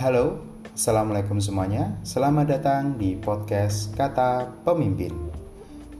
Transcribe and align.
Halo, 0.00 0.40
Assalamualaikum 0.72 1.44
semuanya. 1.44 1.92
Selamat 2.08 2.48
datang 2.48 2.96
di 2.96 3.20
podcast 3.20 3.92
Kata 3.92 4.48
Pemimpin. 4.64 5.12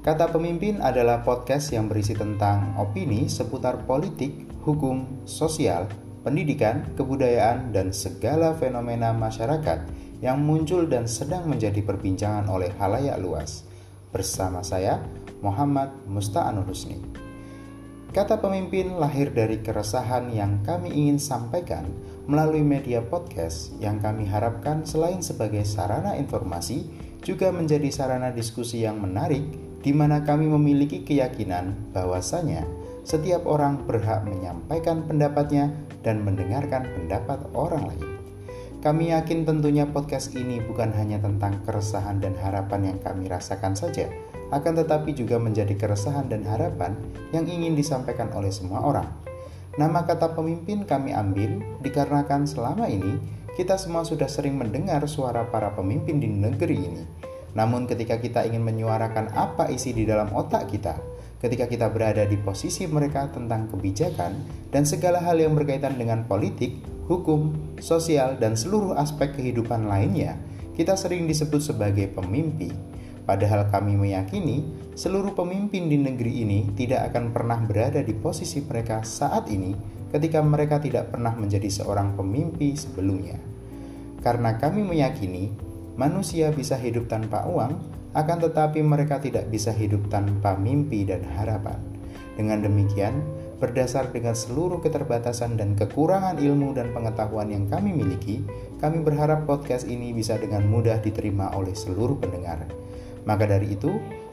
Kata 0.00 0.24
Pemimpin 0.32 0.80
adalah 0.80 1.20
podcast 1.20 1.68
yang 1.68 1.84
berisi 1.84 2.16
tentang 2.16 2.80
opini 2.80 3.28
seputar 3.28 3.84
politik, 3.84 4.48
hukum, 4.64 5.28
sosial, 5.28 5.84
pendidikan, 6.24 6.96
kebudayaan, 6.96 7.76
dan 7.76 7.92
segala 7.92 8.56
fenomena 8.56 9.12
masyarakat 9.12 9.84
yang 10.24 10.40
muncul 10.48 10.88
dan 10.88 11.04
sedang 11.04 11.44
menjadi 11.44 11.84
perbincangan 11.84 12.48
oleh 12.48 12.72
halayak 12.80 13.20
luas. 13.20 13.68
Bersama 14.08 14.64
saya, 14.64 14.96
Muhammad 15.44 15.92
Musta'anul 16.08 16.72
Husni. 16.72 17.28
Kata 18.10 18.42
pemimpin 18.42 18.98
lahir 18.98 19.30
dari 19.30 19.62
keresahan 19.62 20.34
yang 20.34 20.66
kami 20.66 20.90
ingin 20.90 21.22
sampaikan 21.22 21.86
melalui 22.26 22.66
media 22.66 22.98
podcast 23.06 23.70
yang 23.78 24.02
kami 24.02 24.26
harapkan 24.26 24.82
selain 24.82 25.22
sebagai 25.22 25.62
sarana 25.62 26.18
informasi 26.18 26.90
juga 27.22 27.54
menjadi 27.54 27.86
sarana 27.94 28.34
diskusi 28.34 28.82
yang 28.82 28.98
menarik 28.98 29.46
di 29.86 29.94
mana 29.94 30.26
kami 30.26 30.50
memiliki 30.50 31.06
keyakinan 31.06 31.94
bahwasanya 31.94 32.66
setiap 33.06 33.46
orang 33.46 33.86
berhak 33.86 34.26
menyampaikan 34.26 35.06
pendapatnya 35.06 35.70
dan 36.02 36.26
mendengarkan 36.26 36.90
pendapat 36.90 37.46
orang 37.54 37.94
lain. 37.94 38.10
Kami 38.82 39.14
yakin 39.14 39.46
tentunya 39.46 39.86
podcast 39.86 40.34
ini 40.34 40.58
bukan 40.58 40.90
hanya 40.98 41.22
tentang 41.22 41.62
keresahan 41.62 42.18
dan 42.18 42.34
harapan 42.42 42.90
yang 42.90 42.98
kami 42.98 43.30
rasakan 43.30 43.78
saja, 43.78 44.10
akan 44.50 44.72
tetapi 44.82 45.14
juga 45.14 45.38
menjadi 45.38 45.74
keresahan 45.78 46.26
dan 46.26 46.42
harapan 46.42 46.98
yang 47.30 47.46
ingin 47.46 47.78
disampaikan 47.78 48.30
oleh 48.34 48.50
semua 48.50 48.82
orang. 48.82 49.06
Nama 49.78 50.02
kata 50.02 50.34
pemimpin 50.34 50.82
kami 50.82 51.14
ambil 51.14 51.62
dikarenakan 51.78 52.44
selama 52.44 52.90
ini 52.90 53.16
kita 53.54 53.78
semua 53.78 54.02
sudah 54.02 54.26
sering 54.26 54.58
mendengar 54.58 55.02
suara 55.06 55.46
para 55.46 55.70
pemimpin 55.70 56.18
di 56.18 56.26
negeri 56.26 56.76
ini. 56.76 57.04
Namun 57.54 57.86
ketika 57.86 58.18
kita 58.18 58.46
ingin 58.46 58.62
menyuarakan 58.62 59.30
apa 59.34 59.70
isi 59.70 59.94
di 59.94 60.06
dalam 60.06 60.30
otak 60.34 60.70
kita, 60.70 60.98
ketika 61.38 61.70
kita 61.70 61.86
berada 61.90 62.26
di 62.26 62.38
posisi 62.38 62.86
mereka 62.90 63.30
tentang 63.30 63.70
kebijakan 63.70 64.42
dan 64.70 64.82
segala 64.82 65.22
hal 65.22 65.38
yang 65.38 65.54
berkaitan 65.54 65.98
dengan 65.98 66.26
politik, 66.26 66.78
hukum, 67.06 67.54
sosial, 67.82 68.38
dan 68.38 68.54
seluruh 68.54 68.94
aspek 68.98 69.34
kehidupan 69.34 69.86
lainnya, 69.86 70.38
kita 70.74 70.94
sering 70.94 71.26
disebut 71.26 71.58
sebagai 71.62 72.10
pemimpi 72.10 72.70
Padahal 73.30 73.70
kami 73.70 73.94
meyakini 73.94 74.66
seluruh 74.98 75.38
pemimpin 75.38 75.86
di 75.86 75.94
negeri 75.94 76.42
ini 76.42 76.66
tidak 76.74 77.14
akan 77.14 77.30
pernah 77.30 77.62
berada 77.62 78.02
di 78.02 78.10
posisi 78.10 78.58
mereka 78.66 79.06
saat 79.06 79.46
ini 79.54 79.70
ketika 80.10 80.42
mereka 80.42 80.82
tidak 80.82 81.14
pernah 81.14 81.30
menjadi 81.38 81.70
seorang 81.70 82.18
pemimpi 82.18 82.74
sebelumnya. 82.74 83.38
Karena 84.18 84.58
kami 84.58 84.82
meyakini 84.82 85.46
manusia 85.94 86.50
bisa 86.50 86.74
hidup 86.74 87.06
tanpa 87.06 87.46
uang, 87.46 87.78
akan 88.18 88.50
tetapi 88.50 88.82
mereka 88.82 89.22
tidak 89.22 89.46
bisa 89.46 89.70
hidup 89.70 90.10
tanpa 90.10 90.58
mimpi 90.58 91.06
dan 91.06 91.22
harapan. 91.38 91.78
Dengan 92.34 92.66
demikian, 92.66 93.14
berdasar 93.62 94.10
dengan 94.10 94.34
seluruh 94.34 94.82
keterbatasan 94.82 95.54
dan 95.54 95.78
kekurangan 95.78 96.34
ilmu 96.42 96.74
dan 96.74 96.90
pengetahuan 96.90 97.46
yang 97.46 97.70
kami 97.70 97.94
miliki, 97.94 98.42
kami 98.82 99.06
berharap 99.06 99.46
podcast 99.46 99.86
ini 99.86 100.10
bisa 100.10 100.34
dengan 100.34 100.66
mudah 100.66 100.98
diterima 100.98 101.54
oleh 101.54 101.78
seluruh 101.78 102.18
pendengar. 102.18 102.89
Maka 103.24 103.44
dari 103.48 103.76
itu, 103.76 103.90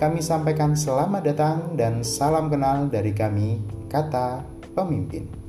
kami 0.00 0.24
sampaikan 0.24 0.72
selamat 0.72 1.22
datang 1.24 1.58
dan 1.76 2.00
salam 2.00 2.48
kenal 2.48 2.88
dari 2.88 3.12
kami, 3.12 3.60
kata 3.88 4.44
pemimpin. 4.72 5.39